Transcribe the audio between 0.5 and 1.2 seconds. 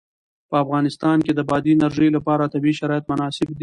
افغانستان